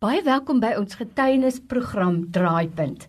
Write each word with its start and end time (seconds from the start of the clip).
Baie 0.00 0.22
welkom 0.24 0.62
by 0.62 0.70
ons 0.80 0.96
getuienisprogram 0.96 2.14
Draaipunt. 2.32 3.02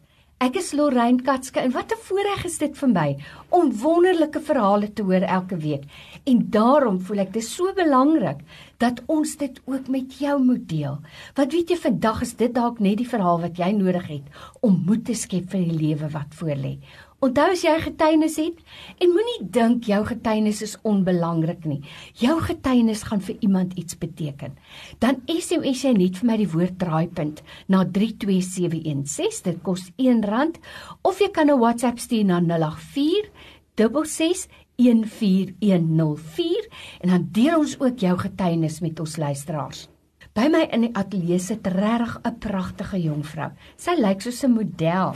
Ek 0.43 0.57
is 0.59 0.73
Lorraine 0.75 1.23
Katske 1.23 1.61
en 1.63 1.71
wat 1.71 1.93
'n 1.95 2.03
voorreg 2.03 2.43
is 2.49 2.57
dit 2.59 2.75
vir 2.75 2.89
my 2.89 3.15
om 3.49 3.71
wonderlike 3.83 4.41
verhale 4.43 4.89
te 4.91 5.03
hoor 5.03 5.23
elke 5.23 5.55
week. 5.55 5.85
En 6.25 6.49
daarom 6.49 6.99
voel 6.99 7.19
ek 7.19 7.31
dit 7.33 7.43
so 7.43 7.71
belangrik 7.73 8.43
dat 8.77 8.99
ons 9.07 9.37
dit 9.37 9.61
ook 9.65 9.87
met 9.87 10.19
jou 10.19 10.43
moet 10.43 10.67
deel. 10.67 10.99
Wat 11.35 11.51
weet 11.51 11.69
jy 11.69 11.77
vandag 11.77 12.21
is 12.21 12.33
dit 12.33 12.53
dalk 12.53 12.79
net 12.79 12.97
die 12.97 13.07
verhaal 13.07 13.39
wat 13.39 13.57
jy 13.57 13.71
nodig 13.71 14.07
het 14.07 14.27
om 14.59 14.83
moed 14.85 15.05
te 15.05 15.13
skep 15.13 15.49
vir 15.49 15.63
die 15.63 15.79
lewe 15.87 16.09
wat 16.09 16.35
voorlê. 16.35 16.77
Onthou 17.21 17.51
as 17.53 17.61
jy 17.61 17.75
getuienis 17.83 18.35
het 18.41 18.61
en 18.97 19.11
moenie 19.13 19.43
dink 19.53 19.85
jou 19.85 19.99
getuienis 20.07 20.63
is 20.65 20.71
onbelangrik 20.89 21.67
nie. 21.69 21.83
Jou 22.17 22.39
getuienis 22.41 23.03
gaan 23.05 23.21
vir 23.21 23.35
iemand 23.45 23.75
iets 23.77 23.93
beteken. 24.01 24.55
Dan 24.97 25.21
SMS 25.29 25.83
jy 25.85 25.91
net 25.99 26.17
vir 26.17 26.29
my 26.31 26.39
die 26.41 26.49
woord 26.49 26.79
draaipunt 26.81 27.43
na 27.69 27.83
32716. 27.85 29.45
Dit 29.45 29.61
kos 29.61 29.91
R1 30.01 30.57
of 31.05 31.21
jy 31.21 31.29
kan 31.29 31.53
'n 31.53 31.61
WhatsApp 31.61 32.01
stuur 32.01 32.25
na 32.25 32.41
084 32.41 33.29
66 33.77 34.49
14104 34.81 36.69
en 37.01 37.09
dan 37.09 37.29
deel 37.31 37.57
ons 37.57 37.79
ook 37.79 37.99
jou 37.99 38.17
getuienis 38.17 38.79
met 38.81 38.99
ons 38.99 39.17
luisteraars. 39.17 39.87
By 40.31 40.45
my 40.47 40.61
in 40.71 40.85
die 40.85 40.93
ateljee 40.95 41.41
sit 41.43 41.65
regtig 41.67 42.13
'n 42.23 42.37
pragtige 42.39 42.97
jong 43.03 43.23
vrou. 43.27 43.49
Sy 43.75 43.95
lyk 43.99 44.21
soos 44.21 44.43
'n 44.45 44.53
model. 44.53 45.11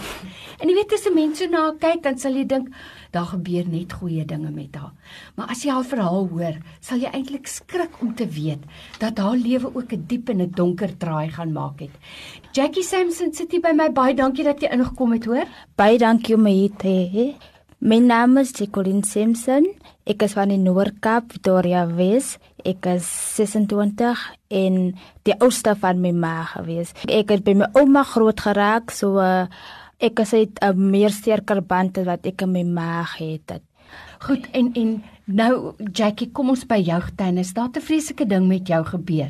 En 0.60 0.68
jy 0.68 0.76
weet 0.76 0.94
as 0.94 1.08
'n 1.08 1.16
mens 1.16 1.40
so 1.40 1.48
na 1.48 1.62
haar 1.62 1.78
kyk, 1.80 2.04
dan 2.04 2.18
sal 2.18 2.34
jy 2.34 2.44
dink 2.44 2.68
daar 3.12 3.26
gebeur 3.26 3.66
net 3.66 3.94
goeie 3.94 4.26
dinge 4.26 4.52
met 4.52 4.76
haar. 4.76 4.92
Maar 5.36 5.48
as 5.48 5.64
jy 5.64 5.72
haar 5.72 5.86
verhaal 5.86 6.28
hoor, 6.28 6.56
sal 6.82 6.98
jy 6.98 7.10
eintlik 7.14 7.48
skrik 7.48 8.02
om 8.02 8.14
te 8.14 8.28
weet 8.28 8.60
dat 9.00 9.18
haar 9.18 9.38
lewe 9.38 9.72
ook 9.74 9.94
'n 9.94 10.06
diep 10.08 10.30
en 10.30 10.42
'n 10.42 10.52
donker 10.52 10.98
draai 10.98 11.30
gaan 11.30 11.54
maak 11.54 11.80
het. 11.80 11.96
Jackie 12.52 12.84
Samson 12.84 13.34
sit 13.34 13.52
hier 13.52 13.62
by 13.62 13.72
my. 13.72 13.90
Baie 13.90 14.14
dankie 14.14 14.44
dat 14.44 14.60
jy 14.60 14.68
ingekom 14.68 15.12
het, 15.14 15.26
hoor. 15.26 15.48
Baie 15.78 15.98
dankie 15.98 16.36
om 16.36 16.46
hier 16.46 16.76
te 16.78 16.88
hê. 16.88 17.55
My 17.86 18.00
naam 18.02 18.40
is 18.42 18.50
Jacqueline 18.50 19.06
Simpson. 19.06 19.68
Ek 20.10 20.24
is 20.26 20.34
van 20.34 20.50
die 20.50 20.58
Noord-Kaap, 20.58 21.28
Victoria 21.36 21.84
Wes. 21.86 22.32
Ek 22.66 22.88
is 22.90 23.06
26 23.36 24.24
en 24.58 24.80
die 25.30 25.36
oudste 25.36 25.76
van 25.84 26.02
my 26.02 26.10
ma 26.18 26.48
gewees. 26.50 26.96
Ek 27.06 27.30
het 27.30 27.44
by 27.46 27.54
my 27.60 27.68
ouma 27.78 28.02
groot 28.10 28.42
geraak, 28.42 28.90
so 28.90 29.22
uh, 29.22 29.46
ek 30.02 30.24
is 30.26 30.34
'n 30.34 30.74
meer 30.74 31.14
sterker 31.14 31.62
band 31.62 32.02
wat 32.10 32.26
ek 32.26 32.42
met 32.48 32.66
my 32.66 32.66
ma 32.66 33.06
het. 33.20 33.62
Goed 34.26 34.50
en 34.58 34.74
en 34.74 35.04
nou 35.26 35.76
Jackie, 35.94 36.32
kom 36.34 36.50
ons 36.50 36.66
by 36.66 36.82
jou 36.82 37.02
getuienis. 37.02 37.54
Daar 37.54 37.70
het 37.70 37.78
'n 37.78 37.86
vreeslike 37.86 38.26
ding 38.26 38.48
met 38.48 38.68
jou 38.68 38.84
gebeur. 38.84 39.30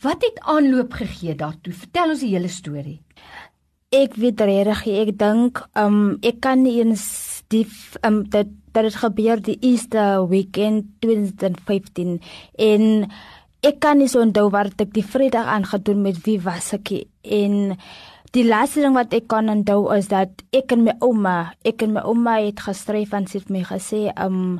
Wat 0.00 0.24
het 0.24 0.40
aanloop 0.40 0.92
gegee 0.92 1.36
daartoe? 1.36 1.72
Vertel 1.72 2.08
ons 2.08 2.20
die 2.20 2.32
hele 2.32 2.48
storie. 2.48 3.00
Ek 3.94 4.16
weet 4.18 4.40
regtig, 4.42 4.80
ek 4.90 5.10
dink 5.20 5.60
um 5.78 6.16
ek 6.26 6.40
kan 6.42 6.64
nie 6.64 6.80
eens 6.82 7.04
die 7.52 7.62
um 8.02 8.24
dat 8.26 8.50
dat 8.74 8.88
het 8.88 8.96
gebeur 8.98 9.38
die 9.38 9.54
Easter 9.62 10.24
weekend 10.26 10.88
2015 11.04 12.16
en 12.58 13.06
ek 13.62 13.78
kan 13.84 14.00
nie 14.02 14.08
so 14.10 14.24
onthou 14.24 14.48
wat 14.50 14.82
ek 14.82 14.90
die 14.96 15.04
Vrydag 15.06 15.46
aangedoen 15.46 16.02
met 16.02 16.18
wie 16.24 16.40
was 16.42 16.72
ek 16.74 16.90
en 17.22 17.76
die 18.34 18.42
laaste 18.48 18.82
ding 18.82 18.98
wat 18.98 19.14
ek 19.14 19.28
kan 19.30 19.52
onthou 19.52 19.86
is 19.94 20.10
dat 20.10 20.42
ek 20.50 20.74
en 20.74 20.88
my 20.88 20.96
ouma 20.98 21.36
ek 21.62 21.86
en 21.86 21.94
my 21.94 22.02
ouma 22.02 22.40
het 22.42 22.64
gestryf 22.66 23.14
en 23.14 23.30
sy 23.30 23.44
het 23.44 23.54
my 23.54 23.62
gesê 23.68 24.08
um 24.18 24.58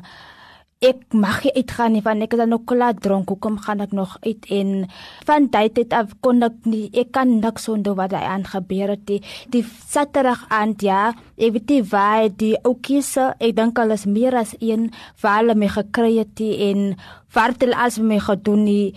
ek 0.83 1.15
mag 1.15 1.39
nie 1.45 1.53
uitgaan 1.55 1.93
nie 1.95 2.01
want 2.03 2.23
ek 2.25 2.33
is 2.35 2.39
dan 2.41 2.51
nog 2.51 2.65
klaar 2.67 2.97
dronk. 2.99 3.29
Hoekom 3.31 3.57
gaan 3.63 3.81
ek 3.81 3.93
nog 3.95 4.17
uit? 4.25 4.45
En 4.51 4.89
van 5.25 5.47
tyd 5.49 5.75
tot 5.77 5.93
af 5.95 6.11
kon 6.19 6.43
ek 6.43 6.67
nie 6.67 6.89
ek 6.93 7.13
kan 7.15 7.39
niks 7.39 7.69
onthou 7.71 7.95
wat 7.95 8.11
hy 8.11 8.23
aangebeur 8.27 8.95
het 8.95 9.05
die, 9.07 9.21
die 9.53 9.63
saterdag 9.63 10.45
aand 10.49 10.83
ja 10.83 11.13
ek 11.37 11.55
weet 11.55 11.71
nie 11.71 11.81
waar 11.93 12.27
die 12.27 12.55
oukiese 12.67 13.31
ek 13.39 13.55
dink 13.55 13.79
al 13.79 13.95
is 13.95 14.05
meer 14.05 14.35
as 14.35 14.55
een 14.59 14.91
waar 15.23 15.41
hulle 15.41 15.55
my 15.55 15.71
gekry 15.71 16.19
het 16.19 16.43
en 16.43 16.93
vertel 17.31 17.73
as 17.73 17.97
my 17.99 18.19
gedoen 18.19 18.67
nie. 18.67 18.93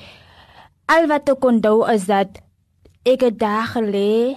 Al 0.91 1.07
wat 1.07 1.31
ek 1.31 1.45
onthou 1.45 1.87
is 1.95 2.11
dat 2.11 2.43
ek 3.07 3.23
het 3.23 3.39
daar 3.39 3.71
gelê 3.79 4.37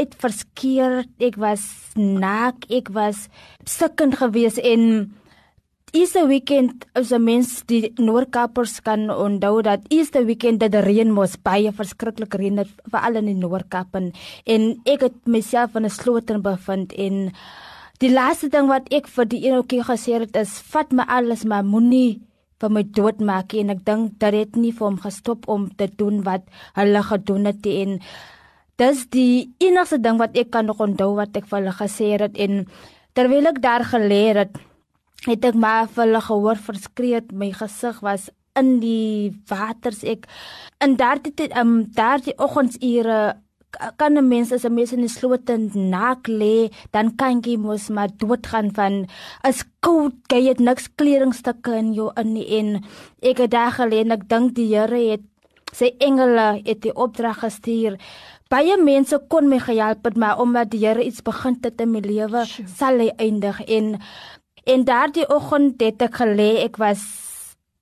het 0.00 0.14
verskeer 0.16 1.02
ek 1.20 1.36
was 1.36 1.66
naak 1.98 2.64
ek 2.72 2.88
was 2.94 3.26
sikkend 3.68 4.16
geweest 4.22 4.62
en 4.62 5.10
Easter 5.92 6.28
weekend 6.28 6.86
as 6.94 7.10
'n 7.10 7.24
mens 7.24 7.64
die 7.66 7.92
Noordkapers 7.98 8.80
kan 8.80 9.10
onthou 9.10 9.62
dat 9.62 9.80
Easter 9.90 10.24
weekend 10.24 10.60
dat 10.60 10.72
die 10.72 10.80
reën 10.80 11.10
mos 11.10 11.34
baie 11.42 11.72
verskriklik 11.72 12.34
reën 12.34 12.58
het 12.58 12.70
veral 12.92 13.16
in 13.16 13.26
die 13.26 13.34
Noordkap 13.34 13.94
en, 13.94 14.12
en 14.46 14.80
ek 14.84 15.00
het 15.00 15.16
myself 15.26 15.74
in 15.74 15.84
'n 15.84 15.90
sloten 15.90 16.42
bevind 16.42 16.92
en 16.92 17.32
die 17.98 18.12
laaste 18.12 18.48
ding 18.48 18.68
wat 18.68 18.86
ek 18.94 19.08
vir 19.08 19.24
die 19.24 19.42
eenoukie 19.46 19.82
gesê 19.82 20.20
het 20.20 20.36
is 20.36 20.62
vat 20.70 20.92
my 20.92 21.04
alles 21.08 21.44
maar 21.44 21.64
moenie 21.64 22.20
vir 22.60 22.70
my 22.70 22.82
dood 22.82 23.20
maak 23.20 23.54
en 23.54 23.70
ek 23.70 23.84
dink 23.84 24.18
dat 24.20 24.32
dit 24.32 24.56
nie 24.56 24.72
vir 24.72 24.86
hom 24.86 24.98
gestop 25.00 25.48
om 25.48 25.68
te 25.74 25.88
doen 25.96 26.22
wat 26.22 26.42
hulle 26.76 27.02
gedoen 27.02 27.44
het 27.44 27.66
en 27.66 28.00
dis 28.78 29.06
die 29.10 29.50
enigste 29.58 29.98
ding 29.98 30.18
wat 30.18 30.36
ek 30.36 30.50
kan 30.50 30.66
nog 30.66 30.80
onthou 30.80 31.16
wat 31.16 31.36
ek 31.36 31.46
vir 31.50 31.58
hulle 31.58 31.72
gesê 31.72 32.16
het. 32.20 32.36
En 32.38 32.66
terwyl 33.12 33.46
ek 33.46 33.62
daar 33.62 33.84
geleer 33.84 34.36
het 34.36 34.56
het 35.26 35.44
ek 35.44 35.54
maar 35.54 35.88
vir 35.88 36.06
hulle 36.06 36.22
gehoor 36.28 36.60
verskree 36.68 37.20
my 37.32 37.50
gesig 37.52 38.00
was 38.06 38.30
in 38.58 38.78
die 38.80 39.30
waters 39.50 40.02
ek 40.04 40.26
in 40.84 40.96
daardie 41.00 41.50
um 41.60 41.84
daardie 41.96 42.36
oggendure 42.38 43.36
kan 43.96 44.18
'n 44.18 44.28
mens 44.28 44.52
as 44.52 44.64
'n 44.64 44.74
mens 44.74 44.92
in 44.92 45.04
die 45.06 45.16
sloot 45.18 45.48
naak 45.74 46.26
lê 46.28 46.70
dan 46.92 47.16
kan 47.16 47.40
jy 47.42 47.56
mos 47.56 47.88
maar 47.88 48.10
doodgaan 48.16 48.70
van 48.74 49.06
as 49.42 49.64
koud 49.80 50.14
jy 50.32 50.48
het 50.48 50.60
niks 50.60 50.88
kledingstukke 50.96 51.72
in 51.82 51.92
jou 51.94 52.10
in 52.16 52.34
die 52.34 52.48
en 52.58 52.84
ek 53.22 53.38
het 53.38 53.50
daar 53.50 53.72
gelê 53.72 54.00
en 54.00 54.12
ek 54.12 54.28
dink 54.28 54.54
die 54.54 54.74
Here 54.74 55.10
het 55.10 55.24
sy 55.72 55.94
engele 55.98 56.60
het 56.64 56.82
die 56.82 56.94
opdrag 56.94 57.40
gestuur. 57.44 57.98
Baie 58.50 58.76
mense 58.82 59.18
kon 59.30 59.48
my 59.48 59.60
gehelp 59.62 60.04
het 60.04 60.16
maar 60.16 60.40
omdat 60.42 60.70
die 60.70 60.82
Here 60.84 61.04
iets 61.04 61.22
begin 61.22 61.56
het 61.62 61.80
in 61.80 61.92
my 61.92 62.00
lewe 62.00 62.44
sal 62.66 62.98
hy 62.98 63.12
eindig 63.16 63.60
en 63.60 64.00
En 64.64 64.84
daardie 64.84 65.28
oggend 65.28 65.80
het 65.80 66.02
ek 66.02 66.20
gelê, 66.20 66.50
ek 66.66 66.76
was 66.80 67.06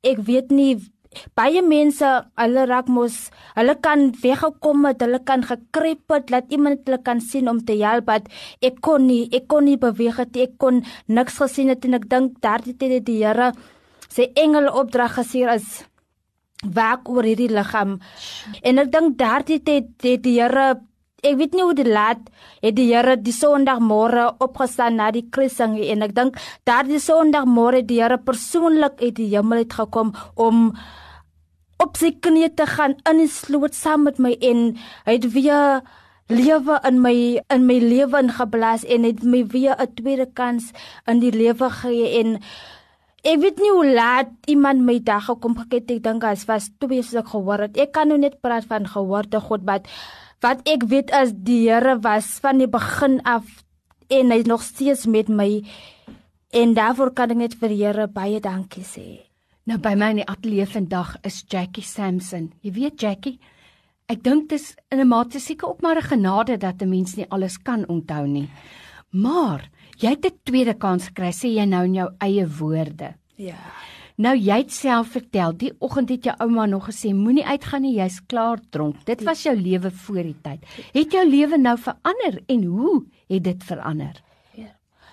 ek 0.06 0.22
weet 0.26 0.52
nie 0.54 0.76
baie 1.38 1.62
mense, 1.64 2.06
hulle 2.38 2.64
raak 2.68 2.88
mos, 2.92 3.16
hulle 3.56 3.74
kan 3.82 4.08
weggekom 4.22 4.84
het, 4.88 5.02
hulle 5.02 5.20
kan 5.26 5.42
gekruip 5.46 6.12
het, 6.12 6.30
laat 6.30 6.52
iemand 6.54 6.84
hulle 6.86 7.00
kan 7.04 7.22
sien 7.24 7.48
om 7.50 7.60
te 7.64 7.78
help, 7.80 8.06
but 8.08 8.28
ek 8.64 8.80
kon 8.84 9.06
nie, 9.08 9.24
ek 9.34 9.48
kon 9.50 9.66
nie 9.66 9.78
beweeg 9.80 10.20
het, 10.20 10.36
ek 10.36 10.58
kon 10.62 10.82
niks 11.08 11.40
gesien 11.42 11.72
het 11.72 11.84
en 11.88 11.98
ek 11.98 12.08
dink 12.12 12.38
daardie 12.44 12.76
tyd 12.76 12.98
het 12.98 13.06
die 13.08 13.20
Here 13.22 13.52
sy 14.08 14.28
engele 14.40 14.72
opdrag 14.72 15.18
gestuur 15.18 15.50
as 15.52 15.82
waak 16.74 17.08
oor 17.10 17.26
hierdie 17.26 17.50
liggaam. 17.52 17.98
En 18.66 18.80
ek 18.82 18.92
dink 18.92 19.18
daardie 19.20 19.60
tyd 19.64 19.90
het 20.04 20.22
die 20.24 20.38
Here 20.38 20.78
Ek 21.18 21.34
weet 21.34 21.54
nie 21.56 21.64
hoe 21.66 21.74
dit 21.74 21.88
laat 21.90 22.20
het 22.62 22.76
die 22.78 22.92
Here 22.92 23.16
die 23.18 23.34
Sondagmôre 23.34 24.28
opgestaan 24.38 25.00
na 25.00 25.10
die 25.10 25.24
kruising 25.34 25.74
en 25.82 26.04
ek 26.06 26.12
dink 26.14 26.36
daardie 26.68 27.00
Sondagmôre 27.02 27.80
die 27.82 27.98
Here 27.98 28.20
persoonlik 28.22 29.02
uit 29.02 29.16
die 29.16 29.26
hemel 29.32 29.64
het 29.64 29.74
gekom 29.74 30.12
om 30.38 30.68
op 31.82 31.98
sy 31.98 32.12
knieë 32.14 32.52
te 32.58 32.66
gaan 32.70 32.94
in 33.10 33.24
die 33.24 33.30
sloot 33.30 33.74
saam 33.74 34.06
met 34.06 34.20
my 34.22 34.30
en 34.46 34.62
hy 35.08 35.16
het 35.16 35.26
weer 35.34 35.82
lewe 36.30 36.78
in 36.86 37.00
my 37.02 37.14
in 37.54 37.66
my 37.66 37.80
lewe 37.82 38.22
ingeblaas 38.22 38.84
en 38.86 39.06
het 39.08 39.24
my 39.26 39.42
weer 39.50 39.74
'n 39.74 39.94
tweede 39.98 40.26
kans 40.26 40.70
in 41.06 41.18
die 41.18 41.32
lewe 41.32 41.70
gegee. 41.70 42.20
En 42.20 42.38
ek 43.24 43.40
weet 43.42 43.58
nie 43.58 43.70
hoe 43.70 43.90
laat 43.94 44.30
iemand 44.46 44.86
my 44.86 45.00
dag 45.02 45.24
gekom 45.24 45.56
het. 45.58 45.90
Ek 45.90 46.02
dink 46.02 46.24
as 46.24 46.46
was 46.46 46.70
twee 46.78 47.02
se 47.02 47.22
gehoor 47.22 47.58
het. 47.58 47.76
Ek 47.76 47.92
kan 47.92 48.08
nou 48.08 48.18
net 48.18 48.40
praat 48.40 48.64
van 48.64 48.86
gehoorde 48.86 49.40
God 49.40 49.60
wat 49.64 49.88
wat 50.44 50.62
ek 50.68 50.86
weet 50.90 51.10
as 51.14 51.32
die 51.34 51.66
Here 51.66 51.98
was 52.02 52.38
van 52.42 52.60
die 52.62 52.70
begin 52.70 53.20
af 53.26 53.46
en 54.08 54.30
hy 54.32 54.40
is 54.42 54.48
nog 54.48 54.62
steeds 54.62 55.06
met 55.06 55.28
my 55.28 55.62
en 56.56 56.74
daarvoor 56.74 57.12
kan 57.14 57.34
ek 57.34 57.40
net 57.42 57.56
vir 57.60 57.74
die 57.74 57.82
Here 57.82 58.06
baie 58.08 58.40
dankie 58.40 58.86
sê. 58.86 59.28
Nou 59.68 59.76
by 59.82 59.94
my 59.98 60.12
in 60.14 60.22
die 60.22 60.28
ateljee 60.28 60.66
vandag 60.70 61.16
is 61.28 61.42
Jackie 61.44 61.84
Samson. 61.84 62.52
Jy 62.64 62.72
weet 62.72 63.02
Jackie, 63.02 63.36
ek 64.08 64.22
dink 64.24 64.48
dit 64.48 64.60
is 64.60 64.76
in 64.90 65.00
'n 65.00 65.08
mate 65.08 65.40
seker 65.40 65.68
ook 65.68 65.82
maar 65.82 65.98
'n 65.98 66.08
genade 66.08 66.56
dat 66.56 66.82
'n 66.82 66.88
mens 66.88 67.16
nie 67.16 67.26
alles 67.30 67.58
kan 67.58 67.84
onthou 67.88 68.26
nie. 68.26 68.48
Maar 69.10 69.68
jy 69.98 70.10
het 70.10 70.24
'n 70.24 70.38
tweede 70.44 70.74
kans 70.74 71.08
gekry, 71.08 71.32
sê 71.32 71.48
jy 71.52 71.64
nou 71.66 71.84
in 71.84 71.94
jou 71.94 72.10
eie 72.20 72.46
woorde. 72.46 73.14
Ja. 73.36 73.56
Nou 74.18 74.34
jy 74.34 74.56
het 74.64 74.72
self 74.74 75.12
vertel, 75.14 75.52
die 75.54 75.70
oggend 75.78 76.10
het 76.10 76.24
jou 76.26 76.34
ouma 76.42 76.64
nog 76.66 76.88
gesê 76.88 77.12
moenie 77.14 77.44
uitgaan 77.46 77.84
nie, 77.86 77.94
jy's 78.00 78.18
klaar 78.26 78.58
dronk. 78.74 79.04
Dit 79.06 79.22
was 79.26 79.44
jou 79.46 79.54
lewe 79.54 79.92
voor 79.94 80.24
die 80.26 80.38
tyd. 80.42 80.64
Het 80.96 81.14
jou 81.14 81.22
lewe 81.28 81.58
nou 81.58 81.76
verander 81.78 82.40
en 82.50 82.64
hoe 82.66 82.96
het 83.30 83.44
dit 83.44 83.62
verander? 83.68 84.18
Ja. 84.58 84.72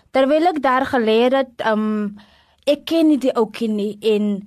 Terwyl 0.09 0.49
ek 0.49 0.61
daar 0.63 0.87
geleer 0.89 1.37
het, 1.37 1.61
um 1.69 2.17
ek 2.65 2.87
ken 2.89 3.11
nie 3.11 3.19
die 3.21 3.33
ouetjie 3.37 3.69
nie 3.69 3.91
en 4.01 4.39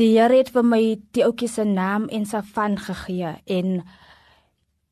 die 0.00 0.14
Here 0.14 0.40
het 0.40 0.48
vir 0.54 0.64
my 0.64 0.80
die 1.16 1.24
ouetjie 1.24 1.50
se 1.52 1.64
naam 1.68 2.08
en 2.12 2.24
sy 2.28 2.40
van 2.56 2.78
gegee 2.80 3.34
en 3.52 3.82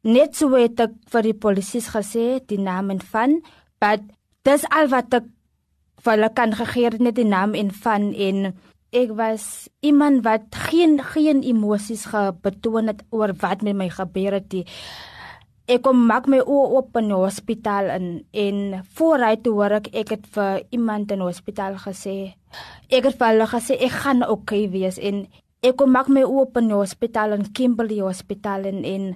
net 0.05 0.37
so 0.37 0.53
het 0.53 0.81
ek 0.85 0.93
vir 1.13 1.31
die 1.31 1.39
polisie 1.47 1.81
gesê 1.81 2.43
die 2.45 2.61
naam 2.61 2.93
en 2.93 3.01
van, 3.01 3.39
but 3.81 4.05
dis 4.45 4.69
al 4.69 4.93
wat 4.93 5.17
ek 5.17 5.33
vir 6.05 6.13
hulle 6.19 6.31
kan 6.37 6.53
gegee 6.53 6.93
net 7.01 7.17
die 7.17 7.29
naam 7.29 7.57
en 7.57 7.73
van 7.73 8.11
en 8.13 8.53
ek 8.95 9.11
was 9.19 9.69
iemand 9.83 10.23
wat 10.25 10.55
geen 10.71 11.01
geen 11.03 11.43
emosies 11.43 12.07
gebetoon 12.13 12.93
het 12.93 13.03
oor 13.11 13.35
wat 13.43 13.67
met 13.67 13.77
my 13.77 13.89
gebeur 13.91 14.39
het 14.39 14.55
ek 15.65 15.81
kom 15.85 16.03
maak 16.05 16.27
my 16.29 16.43
oë 16.45 16.65
op 16.79 16.97
in 17.01 17.09
die 17.09 17.17
hospitaal 17.17 17.89
in 17.95 18.09
en 18.37 18.59
voor 18.99 19.23
hy 19.25 19.37
toe 19.41 19.55
hoor 19.57 19.79
ek 19.79 19.89
ek 19.97 20.11
het 20.13 20.27
vir 20.35 20.61
iemand 20.77 21.13
in 21.15 21.23
die 21.23 21.29
hospitaal 21.31 21.79
gesê 21.81 22.35
ek 22.93 23.09
het 23.09 23.17
vir 23.21 23.31
hulle 23.33 23.47
gesê 23.49 23.79
ek 23.81 23.95
gaan 24.05 24.21
okay 24.29 24.67
wees. 24.69 24.99
En 25.01 25.25
ek 25.65 25.79
kom 25.81 25.95
maak 25.97 26.11
my 26.13 26.25
oë 26.27 26.43
op 26.45 26.59
in 26.61 26.69
die 26.69 26.77
hospitaal 26.77 27.37
in 27.39 27.49
Kimberley 27.57 28.03
hospitaal 28.05 28.69
en 28.69 28.85
en 28.85 29.07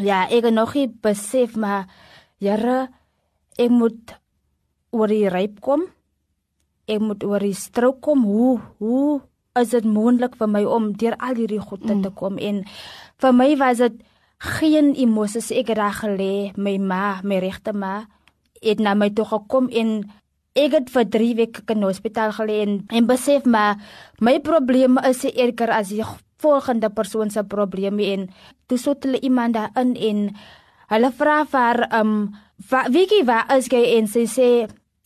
ja 0.00 0.24
ek 0.32 0.48
nog 0.50 0.72
nie 0.74 0.88
besef 0.88 1.56
maar 1.56 1.84
jare 2.40 2.88
ek 3.60 3.70
moet 3.70 4.16
oor 4.94 5.12
die 5.12 5.28
ryp 5.28 5.60
kom 5.60 5.84
ek 6.86 7.00
moet 7.00 7.24
oor 7.24 7.40
die 7.40 7.56
strook 7.56 8.00
kom. 8.04 8.24
Hoe 8.28 8.58
hoe 8.78 9.20
is 9.60 9.70
dit 9.70 9.86
moontlik 9.86 10.34
vir 10.38 10.50
my 10.50 10.64
om 10.66 10.90
deur 10.98 11.14
al 11.22 11.38
hierdie 11.38 11.62
goede 11.62 11.94
mm. 11.94 12.02
te 12.02 12.10
kom 12.18 12.40
en 12.42 12.64
vir 13.22 13.36
my 13.38 13.52
was 13.60 13.82
dit 13.84 14.00
geen 14.58 14.92
emosies 14.98 15.52
ek 15.54 15.70
reg 15.78 16.00
gelê 16.02 16.34
my 16.58 16.74
ma, 16.82 17.20
my 17.22 17.38
regte 17.42 17.72
ma 17.72 18.02
het 18.64 18.82
na 18.82 18.96
my 18.98 19.10
toe 19.14 19.26
gekom 19.30 19.70
en 19.70 19.94
ek 20.58 20.74
het 20.78 20.90
vir 20.90 21.06
3 21.18 21.30
weke 21.38 21.62
in 21.70 21.84
die 21.84 21.90
hospitaal 21.90 22.34
gelê 22.34 22.60
en, 22.64 22.76
en 22.90 23.06
besef 23.06 23.46
maar 23.46 23.78
my 24.20 24.40
probleem 24.42 24.98
is 25.06 25.22
eerder 25.30 25.70
as 25.74 25.94
die 25.94 26.04
volgende 26.42 26.90
persoon 26.90 27.30
se 27.30 27.44
probleme 27.46 28.10
en 28.10 28.28
toe 28.66 28.78
sot 28.78 29.06
hulle 29.06 29.22
iemand 29.22 29.54
daarin 29.54 29.94
en 29.94 30.24
hulle 30.90 31.10
vra 31.14 31.42
vir 31.46 31.86
um 32.00 32.16
wie 32.90 33.06
gee 33.10 33.26
waar 33.26 33.46
is 33.54 33.70
jy 33.70 33.84
en 33.98 34.10
sy 34.10 34.26
sê 34.30 34.48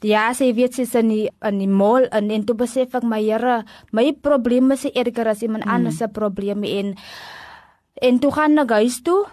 Ja, 0.07 0.29
sy 0.31 0.53
weet 0.55 0.77
sy 0.77 0.85
is 0.87 0.95
in 0.95 1.09
die 1.11 1.25
in 1.43 1.57
die 1.59 1.67
mall 1.67 2.05
en 2.15 2.29
en 2.31 2.45
toe 2.47 2.55
besef 2.55 2.93
ek 2.95 3.03
my 3.03 3.19
Here, 3.19 3.65
my 3.91 4.13
probleme 4.23 4.77
is 4.77 4.85
erger 4.95 5.27
as 5.27 5.43
iemand 5.43 5.67
mm. 5.67 5.73
anders 5.75 5.99
se 5.99 6.07
probleme 6.07 6.71
en 6.71 6.95
en 8.07 8.21
toe 8.23 8.31
gaan 8.31 8.63
ek 8.63 8.77
huis 8.79 9.01
toe. 9.03 9.25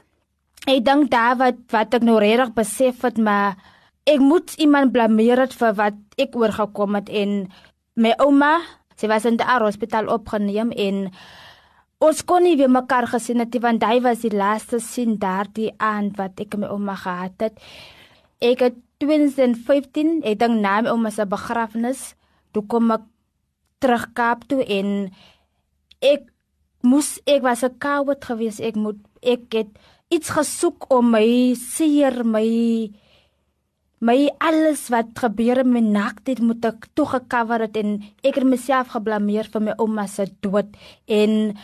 Ek 0.66 0.82
dink 0.82 1.12
daar 1.14 1.38
wat 1.38 1.60
wat 1.70 1.94
ek 1.94 2.02
nou 2.08 2.18
regtig 2.18 2.56
besef 2.58 3.06
het, 3.06 3.20
maar 3.22 3.60
ek 4.10 4.18
moet 4.22 4.56
iemand 4.58 4.94
blameer 4.96 5.44
het 5.44 5.54
vir 5.54 5.76
wat 5.78 6.00
ek 6.18 6.34
oorgekom 6.34 6.98
het 6.98 7.12
en 7.14 7.46
my 8.02 8.16
ouma, 8.26 8.58
sy 8.98 9.06
was 9.12 9.30
in 9.30 9.38
die 9.38 9.46
hospitaal 9.46 10.10
opgeneem 10.10 10.74
en 10.74 11.12
ons 12.02 12.24
kon 12.26 12.42
nie 12.42 12.58
weer 12.58 12.74
mekaar 12.74 13.06
gesien 13.06 13.40
het 13.40 13.54
want 13.62 13.86
hy 13.86 14.02
was 14.02 14.26
die 14.26 14.34
laaste 14.34 14.82
sien 14.82 15.20
daardie 15.22 15.70
aand 15.78 16.18
wat 16.18 16.42
ek 16.42 16.58
my 16.58 16.74
ouma 16.74 16.98
gehad 16.98 17.38
het. 17.38 17.62
Ek 18.42 18.66
het 18.66 18.82
2015 19.04 20.22
het 20.24 20.42
ek 20.42 20.54
na 20.54 20.82
my 20.82 20.94
ouma 20.94 21.12
se 21.12 21.26
begrafnis 21.26 22.14
toe 22.56 22.64
kom 22.68 22.92
ek 22.96 23.04
terug 23.84 24.08
Kaap 24.18 24.46
toe 24.50 24.64
en 24.64 25.12
ek 26.00 26.30
moes 26.86 27.18
ek 27.26 27.42
was 27.44 27.64
'n 27.64 27.78
coward 27.80 28.24
geweest. 28.24 28.60
Ek 28.60 28.76
moet 28.76 29.00
ek 29.22 29.54
het 29.54 29.72
iets 30.10 30.30
gesoek 30.30 30.86
om 30.94 31.12
my 31.12 31.56
seer 31.58 32.24
my 32.24 32.48
my 34.00 34.30
alles 34.40 34.90
wat 34.94 35.18
gebeur 35.18 35.58
in 35.64 35.72
my 35.72 36.12
dit 36.24 36.40
moet 36.40 36.66
ek 36.66 36.88
toe 36.94 37.06
gecover 37.06 37.60
het 37.62 37.78
en 37.78 38.04
ek 38.24 38.36
het 38.36 38.44
myself 38.44 38.88
geblameer 38.94 39.48
vir 39.50 39.62
my 39.62 39.74
ouma 39.78 40.08
se 40.08 40.26
dood. 40.42 40.68
En 41.08 41.56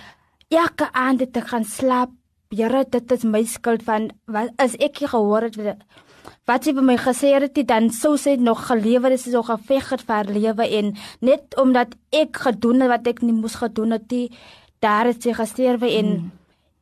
elke 0.49 0.87
aand 0.93 1.19
het 1.19 1.37
ek 1.37 1.47
gaan 1.47 1.65
slaap 1.65 2.11
Here 2.51 2.83
dit 2.83 3.11
is 3.11 3.23
my 3.23 3.43
skuld 3.47 3.83
van 3.87 4.09
wat 4.27 4.51
is 4.59 4.75
ek 4.79 5.03
gehoor 5.07 5.47
het 5.47 5.57
wat 6.49 6.65
sy 6.65 6.73
vir 6.75 6.85
my 6.85 6.97
gesê 6.99 7.31
het 7.39 7.59
dan 7.67 7.89
sou 7.95 8.17
sy 8.19 8.35
nog 8.39 8.65
gelewe 8.67 9.11
het 9.13 9.21
sy 9.21 9.33
so 9.33 9.43
geveg 9.45 9.91
het 9.93 10.03
vir 10.07 10.31
lewe 10.35 10.67
en 10.79 10.93
net 11.21 11.57
omdat 11.61 11.95
ek 12.11 12.43
gedoen 12.45 12.83
het 12.83 12.91
wat 12.91 13.07
ek 13.07 13.21
nie 13.23 13.35
moes 13.37 13.55
gedoen 13.61 13.95
het 13.97 14.07
die 14.11 14.27
daar 14.81 15.11
het 15.11 15.23
sy 15.23 15.35
gesterwe 15.37 15.91
en 15.99 16.09
hmm. 16.11 16.31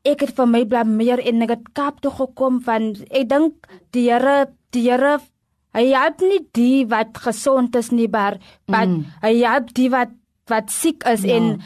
ek 0.08 0.26
het 0.26 0.36
vir 0.38 0.48
my 0.48 0.64
blameer 0.66 1.22
en 1.22 1.44
ek 1.46 1.56
het 1.58 1.68
Kaap 1.78 2.00
toe 2.02 2.14
gekom 2.18 2.62
van 2.66 2.94
ek 3.10 3.30
dink 3.30 3.70
die 3.94 4.08
Here 4.10 4.50
die 4.74 4.88
Here 4.88 5.20
hy 5.78 5.86
help 5.92 6.24
nie 6.26 6.42
die 6.58 6.86
wat 6.90 7.20
gesond 7.28 7.76
is 7.76 7.92
nie 7.92 8.10
maar 8.10 8.40
hmm. 8.88 9.06
hy 9.22 9.36
help 9.44 9.74
die 9.78 9.90
wat 9.94 10.16
wat 10.50 10.72
siek 10.74 11.06
is 11.06 11.28
ja. 11.28 11.38
en 11.38 11.60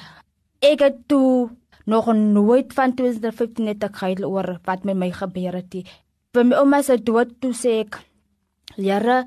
ek 0.59 0.81
het 0.83 0.97
toe 1.07 1.49
nog 1.85 2.13
nooit 2.13 2.73
van 2.73 2.93
2015 2.95 3.65
net 3.65 3.83
ek 3.83 3.99
gehuil 4.01 4.25
oor 4.29 4.59
wat 4.63 4.83
met 4.83 4.97
my 4.97 5.11
gebeur 5.11 5.59
het 5.59 5.73
nie. 5.73 5.85
Vir 6.33 6.47
my 6.47 6.61
ouma 6.61 6.81
se 6.81 6.97
dood 6.97 7.39
toe 7.41 7.53
sê 7.53 7.79
ek 7.83 8.01
Here 8.73 9.25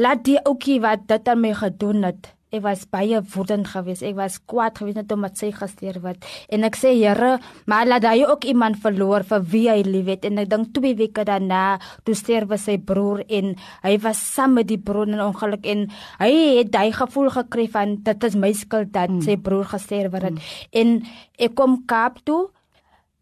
laat 0.00 0.24
die 0.26 0.38
ouetjie 0.40 0.80
wat 0.82 1.06
dit 1.06 1.28
aan 1.28 1.40
my 1.40 1.52
gedoen 1.54 2.02
het 2.08 2.32
ek 2.54 2.62
was 2.62 2.84
baie 2.86 3.18
woedend 3.34 3.66
geweest. 3.66 4.04
Ek 4.06 4.14
was 4.18 4.38
kwaad 4.46 4.78
geweest 4.78 5.00
net 5.00 5.12
omdat 5.12 5.38
sy 5.40 5.50
gesteer 5.54 5.98
word. 6.04 6.22
En 6.52 6.66
ek 6.68 6.78
sê 6.78 6.94
Here 6.96 7.36
maar 7.66 7.88
laat 7.88 8.06
hy 8.06 8.24
ook 8.24 8.46
iemand 8.46 8.78
verloor 8.82 9.26
vir 9.26 9.42
wie 9.52 9.66
hy 9.70 9.80
liefhet 9.86 10.24
en 10.28 10.38
ek 10.38 10.50
dink 10.52 10.72
2 10.76 10.94
weke 11.00 11.26
daarna 11.26 11.78
toe 12.06 12.14
sterwe 12.14 12.58
sy 12.58 12.78
broer 12.78 13.24
en 13.28 13.56
hy 13.82 13.94
was 14.04 14.22
saam 14.22 14.56
met 14.56 14.70
die 14.70 14.78
broer 14.78 15.10
in 15.10 15.22
ongeluk 15.22 15.66
en 15.66 15.86
hy 16.20 16.32
het 16.60 16.74
hy 16.78 16.90
gevoel 16.94 17.32
gekry 17.34 17.66
van 17.72 17.96
dit 18.06 18.28
is 18.30 18.38
my 18.38 18.52
skuld 18.54 18.92
dat 18.94 19.10
mm. 19.10 19.22
sy 19.26 19.36
broer 19.36 19.66
gesterwe 19.74 20.22
het 20.22 20.38
mm. 20.38 20.44
en 20.72 21.00
ek 21.38 21.56
kom 21.58 21.82
Kaap 21.86 22.22
toe. 22.24 22.46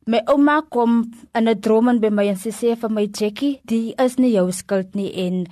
My 0.06 0.20
ouma 0.29 0.61
kom 0.69 1.12
in 1.35 1.49
'n 1.49 1.61
droom 1.61 1.88
en 1.88 2.00
by 2.00 2.11
my 2.12 2.27
en 2.29 2.37
sy 2.37 2.50
sê 2.53 2.77
vir 2.77 2.91
my 2.91 3.09
Jackie, 3.09 3.61
die 3.65 3.94
is 3.99 4.19
nie 4.19 4.32
jou 4.37 4.53
skuld 4.53 4.94
nie 4.94 5.11
en 5.27 5.47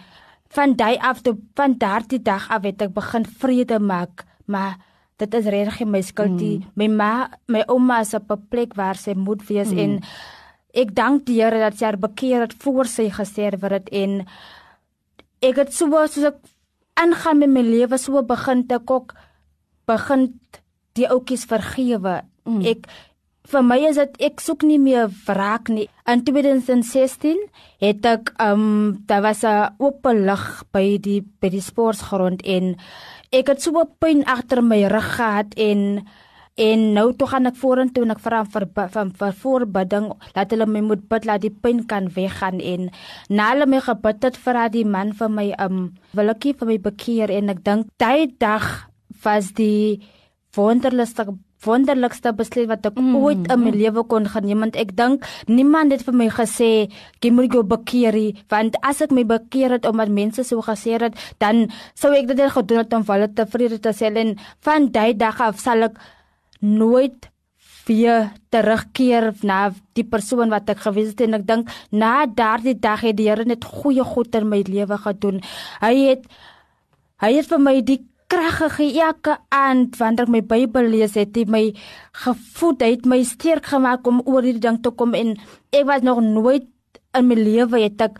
van 0.53 0.75
daai 0.77 0.97
af 1.01 1.23
tot 1.25 1.41
van 1.57 1.77
daardie 1.79 2.21
dag 2.23 2.49
af 2.51 2.67
het 2.69 2.83
ek 2.83 2.95
begin 2.95 3.25
vrede 3.25 3.79
maak, 3.81 4.25
maar 4.45 4.77
dit 5.23 5.35
is 5.35 5.49
regtig 5.55 5.89
my 5.89 6.03
skuld. 6.03 6.41
Mm. 6.41 6.65
My 6.75 6.89
ma, 6.89 7.13
my 7.49 7.65
ouma 7.69 8.01
is 8.01 8.15
op 8.15 8.31
'n 8.31 8.47
plek 8.49 8.75
waar 8.75 8.97
sy 8.97 9.15
moet 9.15 9.43
wees 9.49 9.71
mm. 9.73 9.79
en 9.79 10.01
ek 10.73 10.95
dank 10.95 11.27
die 11.27 11.43
Here 11.43 11.59
dat 11.59 11.77
sy 11.79 11.85
haar 11.85 11.99
bekeer 11.99 12.41
het 12.41 12.55
voor 12.55 12.87
sy 12.87 13.11
gesterf 13.11 13.61
het 13.61 13.89
en 13.93 14.27
ek 15.41 15.57
het 15.57 15.73
so 15.75 15.87
soos 16.07 16.25
ek 16.25 16.39
aangaan 16.95 17.39
met 17.39 17.51
my 17.51 17.63
lewe 17.63 17.99
so 17.99 18.23
begin 18.23 18.67
te 18.67 18.79
kok 18.79 19.15
begin 19.87 20.41
die 20.93 21.09
oudjies 21.09 21.45
vergewe. 21.45 22.23
Mm. 22.45 22.61
Ek 22.67 22.87
vir 23.51 23.63
my 23.67 23.79
is 23.89 23.99
dit 23.99 24.19
ek 24.29 24.41
soek 24.41 24.63
nie 24.67 24.79
meer 24.79 25.11
wraak 25.27 25.69
nie. 25.69 25.89
In 26.09 26.23
2016 26.27 27.41
het 27.83 28.07
ek 28.07 28.35
um 28.43 29.03
daar 29.07 29.23
was 29.23 29.45
'n 29.45 29.75
oop 29.79 30.07
lig 30.07 30.65
by 30.73 30.99
die 30.99 31.23
by 31.41 31.49
die 31.49 31.61
sportgrond 31.61 32.43
en 32.43 32.77
ek 33.33 33.49
het 33.49 33.63
so 33.63 33.73
'n 33.73 33.91
pyn 33.99 34.25
agter 34.25 34.63
my 34.63 34.85
rug 34.87 35.17
gehad 35.17 35.55
en 35.57 36.07
en 36.57 36.93
nou 36.93 37.13
toe 37.17 37.27
gaan 37.29 37.47
ek 37.47 37.57
vorentoe 37.57 38.05
en 38.05 38.11
ek 38.11 38.21
vra 38.21 38.45
vir 38.45 38.67
van 38.75 39.11
vir 39.11 39.33
voorbidding 39.33 40.13
dat 40.35 40.51
hulle 40.53 40.67
my 40.67 40.81
moet 40.81 41.09
bid 41.09 41.25
dat 41.25 41.41
die 41.41 41.51
pyn 41.51 41.87
kan 41.89 42.11
weggaan 42.13 42.61
en 42.61 42.91
na 43.29 43.53
hulle 43.53 43.67
my 43.67 43.81
gebid 43.81 44.23
het 44.23 44.37
vir 44.37 44.69
die 44.69 44.85
man 44.85 45.13
vir 45.13 45.29
my 45.29 45.55
um 45.59 45.95
wil 46.13 46.29
ek 46.29 46.45
vir 46.59 46.69
my 46.69 46.79
bekeer 46.79 47.31
en 47.31 47.49
ek 47.49 47.65
dink 47.65 47.87
daai 47.97 48.29
dag 48.39 48.89
was 49.25 49.53
die 49.53 50.03
wonderlikste 50.57 51.27
wonderlikste 51.65 52.33
besluit 52.37 52.69
wat 52.71 52.87
ek 52.91 52.99
mm. 52.99 53.17
ooit 53.17 53.51
in 53.53 53.65
my 53.65 53.73
lewe 53.75 54.05
kon 54.11 54.29
geneem 54.29 54.65
want 54.67 54.79
ek 54.81 54.95
dink 54.99 55.27
niemand 55.49 55.95
het 55.95 56.05
vir 56.07 56.17
my 56.23 56.29
gesê 56.33 56.71
jy 57.23 57.31
moet 57.35 57.53
jou 57.53 57.65
bekeer 57.67 58.19
want 58.53 58.77
as 58.83 59.03
ek 59.03 59.13
my 59.15 59.25
bekeer 59.25 59.79
het 59.79 59.87
omdat 59.89 60.13
mense 60.13 60.45
so 60.45 60.63
gesê 60.63 60.99
het 61.01 61.19
dan 61.39 61.69
sou 61.95 62.13
ek 62.15 62.29
dit 62.31 62.41
gedoen 62.57 62.83
het 62.85 62.95
om 62.95 63.07
hulle 63.09 63.29
tevrede 63.33 63.79
te 63.81 63.93
stel 63.93 64.17
en 64.17 64.35
van 64.61 64.91
daai 64.93 65.15
dag 65.15 65.41
af 65.41 65.61
sal 65.61 65.89
ek 65.89 66.01
nooit 66.63 67.33
weer 67.87 68.31
terugkeer 68.55 69.33
na 69.43 69.73
die 69.97 70.07
persoon 70.07 70.53
wat 70.53 70.71
ek 70.71 70.85
gewees 70.85 71.13
het. 71.13 71.25
En 71.27 71.39
ek 71.41 71.47
dink 71.49 71.73
na 71.91 72.27
daardie 72.27 72.77
dag 72.79 73.03
het 73.07 73.19
die 73.19 73.29
Here 73.29 73.47
net 73.49 73.65
goeie 73.67 74.05
goed 74.07 74.35
in 74.39 74.49
my 74.51 74.63
lewe 74.67 74.99
gedoen. 74.99 75.43
Hy 75.83 75.95
het 76.13 76.27
hy 77.23 77.35
het 77.37 77.47
vir 77.51 77.63
my 77.63 77.77
die 77.87 78.01
krag 78.33 78.59
gegee 78.63 79.01
elke 79.05 79.37
aand 79.53 79.99
wanneer 80.01 80.25
ek 80.25 80.33
my 80.33 80.43
Bybel 80.55 80.89
lees 80.95 81.17
het 81.21 81.37
hy 81.37 81.45
my 81.53 81.65
gevoed 82.25 82.85
het 82.87 83.09
my 83.09 83.21
sterk 83.29 83.69
gemaak 83.73 84.07
om 84.09 84.23
oor 84.25 84.47
hierdie 84.47 84.65
ding 84.65 84.81
te 84.81 84.93
kom 84.97 85.13
en 85.19 85.35
ek 85.73 85.85
was 85.89 86.07
nog 86.07 86.23
nooit 86.25 86.69
in 87.13 87.29
my 87.29 87.37
lewe 87.37 87.83
het 87.85 88.01
ek 88.09 88.17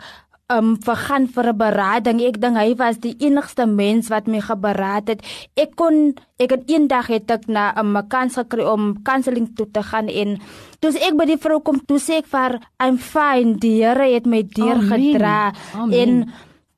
um 0.53 0.75
vergaan 0.85 1.25
vir 1.33 1.47
'n 1.49 1.57
berading. 1.57 2.21
Ek 2.21 2.37
dink 2.41 2.57
hy 2.57 2.75
was 2.75 2.97
die 2.97 3.15
enigste 3.19 3.65
mens 3.65 4.09
wat 4.09 4.27
my 4.27 4.41
geberaad 4.41 5.07
het. 5.07 5.21
Ek 5.55 5.75
kon 5.75 6.13
ek 6.37 6.51
het 6.51 6.69
eendag 6.69 7.07
het 7.07 7.31
ek 7.31 7.47
na 7.47 7.73
'n 7.73 8.07
kans 8.07 8.35
gekry 8.35 8.63
om 8.63 9.01
counselling 9.03 9.55
toe 9.55 9.67
te 9.71 9.81
gaan 9.81 10.07
en 10.07 10.39
toe 10.79 10.91
ek 10.91 11.15
by 11.17 11.25
die 11.25 11.37
vrou 11.37 11.59
kom 11.59 11.79
toe 11.85 11.97
sê 11.97 12.21
ek 12.21 12.27
vir 12.27 12.59
I'm 12.79 12.97
fine 12.97 13.57
die 13.57 13.81
Here 13.83 14.13
het 14.13 14.25
my 14.25 14.43
deur 14.43 14.77
gedra 14.77 15.53
en 15.91 16.29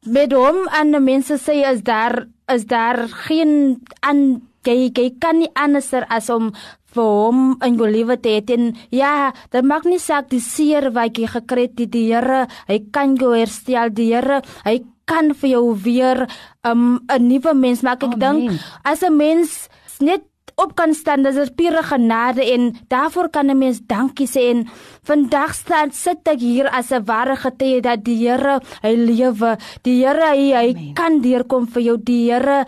met 0.05 0.31
hom 0.31 0.67
en 0.71 1.03
mense 1.03 1.33
sê 1.33 1.65
is 1.73 1.81
daar 1.81 2.27
is 2.53 2.65
daar 2.65 3.07
geen 3.27 3.81
aan 4.01 4.41
jy 4.65 4.89
jy 4.89 5.09
kan 5.21 5.39
nie 5.39 5.51
anders 5.53 5.93
as 5.93 6.29
om 6.29 6.51
vir 6.95 7.03
hom 7.03 7.39
in 7.65 7.77
jou 7.77 7.87
lewe 7.91 8.17
te 8.17 8.37
hê 8.37 8.41
en 8.55 8.73
ja, 8.93 9.31
dit 9.51 9.65
maak 9.67 9.85
nie 9.85 9.99
saak 9.99 10.29
die 10.31 10.41
seer 10.41 10.91
wat 10.95 11.17
jy 11.19 11.27
gekry 11.27 11.67
het, 11.67 11.75
die 11.91 12.07
Here, 12.07 12.45
hy 12.69 12.79
kan 12.95 13.17
jou 13.19 13.33
herstel, 13.35 13.91
die 13.91 14.13
Here, 14.13 14.41
hy 14.65 14.79
kan 15.05 15.33
vir 15.37 15.49
jou 15.51 15.75
weer 15.75 16.25
um, 16.63 16.97
'n 16.97 17.21
um, 17.21 17.27
nuwe 17.27 17.53
mens 17.53 17.83
maak. 17.83 18.03
Ek 18.03 18.17
dink 18.17 18.51
as 18.83 19.03
'n 19.03 19.17
mens 19.17 19.69
net 19.99 20.23
op 20.55 20.75
kan 20.75 20.93
staan 20.93 21.23
dis 21.23 21.35
'n 21.35 21.55
pure 21.55 21.83
genade 21.83 22.43
en 22.53 22.75
daarvoor 22.87 23.29
kan 23.29 23.49
'n 23.49 23.57
mens 23.57 23.79
dankie 23.87 24.27
sê 24.27 24.41
en 24.53 24.67
vandag 25.03 25.53
staan 25.53 25.91
sit 25.91 26.27
ek 26.27 26.39
hier 26.39 26.67
as 26.67 26.91
'n 26.91 27.05
ware 27.05 27.35
getuie 27.35 27.81
dat 27.81 28.03
die 28.03 28.27
Here 28.27 28.59
hy 28.81 28.95
lewe 28.95 29.57
die 29.81 30.05
Here 30.05 30.29
hy, 30.31 30.53
hy 30.53 30.93
kan 30.93 31.21
deurkom 31.21 31.67
vir 31.67 31.81
jou 31.81 31.97
die 31.97 32.31
Here 32.31 32.65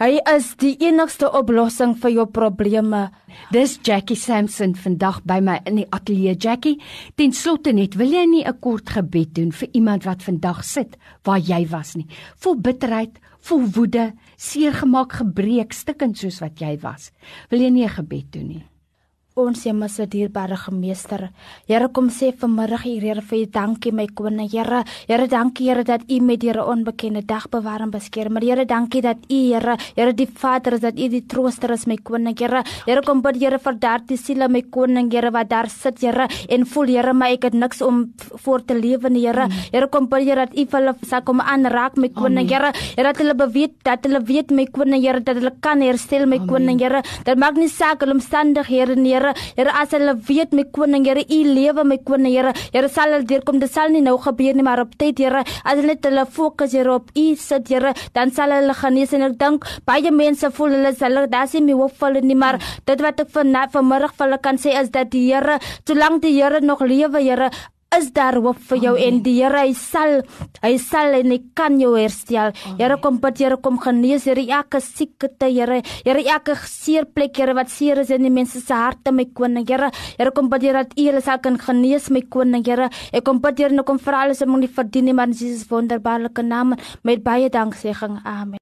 Hy 0.00 0.14
is 0.32 0.54
die 0.56 0.78
enigste 0.80 1.28
oplossing 1.28 1.90
vir 2.00 2.10
jou 2.14 2.24
probleme. 2.32 3.10
Dis 3.52 3.74
Jackie 3.84 4.16
Sampson 4.16 4.72
vandag 4.72 5.18
by 5.28 5.42
my 5.44 5.58
in 5.68 5.76
die 5.76 5.84
ateljee. 5.92 6.38
Jackie, 6.40 6.78
ten 7.20 7.34
slotte 7.36 7.74
net, 7.76 7.98
wil 8.00 8.08
jy 8.08 8.24
nie 8.24 8.42
'n 8.42 8.60
kort 8.60 8.88
gebed 8.88 9.34
doen 9.34 9.52
vir 9.52 9.68
iemand 9.74 10.04
wat 10.04 10.22
vandag 10.22 10.64
sit 10.64 10.96
waar 11.24 11.38
jy 11.38 11.68
was 11.68 11.96
nie? 11.96 12.06
Vol 12.38 12.56
bitterheid, 12.56 13.20
vol 13.48 13.66
woede, 13.74 14.12
seergemaak, 14.36 15.12
gebreek, 15.12 15.72
stikkend 15.72 16.18
soos 16.18 16.40
wat 16.40 16.60
jy 16.60 16.76
was. 16.82 17.10
Wil 17.50 17.60
jy 17.60 17.70
nie 17.70 17.84
'n 17.84 17.96
gebed 17.96 18.32
doen 18.32 18.48
nie? 18.48 18.69
Ons 19.38 19.62
hemelse 19.62 20.08
dierbare 20.10 20.56
gemeester, 20.58 21.28
Here 21.68 21.86
kom 21.94 22.08
sê 22.10 22.32
vanmiddag 22.34 22.82
hier 22.82 23.00
Here 23.00 23.22
vir 23.22 23.44
U 23.44 23.46
dankie 23.46 23.92
my 23.94 24.08
koning 24.08 24.48
Here. 24.50 24.82
Here 25.06 25.28
dankie 25.28 25.68
Here 25.68 25.84
dat 25.84 26.02
U 26.10 26.18
met 26.20 26.42
Here 26.42 26.64
onbekende 26.66 27.22
dag 27.22 27.46
bewaar 27.48 27.80
en 27.80 27.92
beskerm. 27.92 28.32
Maar 28.32 28.42
Here 28.42 28.64
dankie 28.66 29.02
dat 29.02 29.18
U 29.30 29.34
Here, 29.34 29.76
Here 29.94 30.12
die 30.12 30.26
Vader 30.26 30.72
is 30.72 30.80
dat 30.80 30.98
U 30.98 31.08
die 31.08 31.22
trooster 31.28 31.70
is 31.70 31.86
my 31.86 31.96
koning 31.96 32.36
Here. 32.36 32.64
Here 32.86 33.02
kom 33.02 33.22
bid 33.22 33.38
Here 33.38 33.58
vir 33.58 33.78
daardie 33.78 34.18
siele 34.18 34.48
my 34.48 34.62
koning 34.62 35.12
Here 35.12 35.30
wat 35.30 35.48
daar 35.48 35.70
sit 35.70 36.00
Here 36.00 36.26
en 36.48 36.66
voel 36.66 36.88
Here 36.88 37.14
maar 37.14 37.30
ek 37.30 37.44
het 37.44 37.54
niks 37.54 37.82
om 37.82 38.12
voor 38.34 38.64
te 38.66 38.74
lewe 38.74 39.10
nie 39.10 39.28
Here. 39.28 39.46
Here 39.70 39.86
kom 39.86 40.08
bid 40.08 40.26
Here 40.26 40.48
dat 40.48 40.58
U 40.58 40.66
hulle 40.72 40.96
sal 41.06 41.22
kom 41.22 41.38
aanraak 41.40 41.96
my 41.96 42.08
koning 42.08 42.50
Here. 42.50 42.72
Here 42.96 43.06
dat 43.06 43.22
hulle 43.22 43.48
weet 43.54 43.78
dat 43.84 44.02
hulle 44.02 44.24
weet 44.26 44.50
my 44.50 44.66
koning 44.66 45.06
Here 45.06 45.22
dat 45.22 45.38
hulle 45.38 45.54
kan 45.60 45.80
herstel 45.80 46.26
my 46.26 46.42
koning 46.50 46.82
Here. 46.82 47.04
Dit 47.24 47.38
maak 47.38 47.54
nie 47.54 47.70
saak 47.70 48.02
hulle 48.02 48.18
omstandighede 48.18 48.98
nie 48.98 49.19
Here. 49.20 49.34
Here 49.56 49.72
as 49.74 49.92
hulle 49.94 50.14
weet 50.28 50.52
my 50.52 50.64
koning 50.72 51.04
Here, 51.04 51.20
u 51.20 51.38
lewe 51.54 51.84
my 51.84 51.98
koning 51.98 52.32
Here. 52.32 52.52
Here 52.72 52.88
sal 52.88 53.12
hulle 53.12 53.26
deurkom. 53.28 53.60
Dit 53.60 53.72
sal 53.72 53.92
nie 53.92 54.02
nou 54.04 54.16
gebeur 54.18 54.56
nie, 54.56 54.64
maar 54.64 54.80
op 54.80 54.96
tyd 54.98 55.20
Here. 55.20 55.44
As 55.64 55.76
hulle 55.76 55.94
net 55.94 56.06
hulle 56.08 56.26
fokus 56.26 56.72
Here 56.72 56.94
op 56.94 57.10
u 57.14 57.26
sit 57.36 57.68
Here, 57.68 57.94
dan 58.14 58.32
sal 58.32 58.54
hulle 58.56 58.74
genees 58.74 59.12
en 59.16 59.26
ek 59.28 59.36
dink 59.40 59.66
baie 59.88 60.12
mense 60.14 60.50
voel 60.56 60.78
hulle 60.78 60.94
sal 60.96 61.26
daar 61.30 61.48
sien 61.50 61.66
my 61.66 61.76
hoop 61.76 61.96
val 62.00 62.16
nie, 62.22 62.36
maar 62.38 62.58
dit 62.86 63.02
wat 63.04 63.20
ek 63.20 63.34
van 63.34 63.56
vanmiddag 63.72 64.14
vir 64.16 64.26
hulle 64.26 64.40
kan 64.42 64.58
sê 64.58 64.74
is 64.80 64.90
dat 64.94 65.12
die 65.12 65.26
Here, 65.30 65.58
solank 65.86 66.22
die 66.22 66.34
Here 66.38 66.60
nog 66.60 66.80
lewe 66.80 67.20
Here, 67.20 67.50
is 67.96 68.12
daar 68.14 68.36
hoop 68.38 68.58
vir 68.68 68.78
jou 68.84 68.92
Amen. 68.94 69.16
en 69.16 69.22
die 69.24 69.32
Here 69.40 69.64
hy 69.64 69.72
sal 69.74 70.20
hy 70.62 70.76
sal 70.78 71.16
en 71.18 71.32
hy 71.32 71.38
kan 71.58 71.78
jou 71.80 71.90
herstel. 71.96 72.52
Here 72.78 72.96
kom 73.02 73.18
bid 73.22 73.40
Here 73.42 73.56
kom 73.58 73.80
genees 73.82 74.28
Here 74.28 74.44
elke 74.46 74.78
siekte 74.84 75.48
Here. 75.50 75.80
Here 76.04 76.22
elke 76.22 76.54
seer 76.70 77.04
plek 77.04 77.36
Here 77.36 77.54
wat 77.54 77.70
seer 77.70 77.98
is 77.98 78.10
in 78.14 78.22
die 78.22 78.30
mense 78.30 78.62
se 78.62 78.74
harte 78.74 79.10
my 79.12 79.26
koning 79.34 79.66
Here. 79.66 79.90
Here 80.18 80.30
kom 80.30 80.48
bid 80.48 80.62
Here 80.62 80.84
dat 80.84 80.94
U 80.96 81.08
hulle 81.08 81.22
sal 81.22 81.42
kan 81.42 81.58
genees 81.58 82.10
my 82.10 82.22
koning 82.22 82.64
Here. 82.64 82.90
Ek 83.12 83.24
kom 83.26 83.42
bid 83.42 83.58
Here 83.58 83.74
nou 83.74 83.84
kom 83.84 83.98
vir 83.98 84.20
alles 84.22 84.42
om 84.46 84.60
nie 84.60 84.70
verdien 84.70 85.10
nie 85.10 85.16
maar 85.16 85.32
in 85.32 85.34
Jesus 85.34 85.66
wonderbaarlike 85.70 86.46
naam 86.46 86.76
met 87.02 87.24
baie 87.24 87.50
danksegging. 87.50 88.20
Amen. 88.24 88.58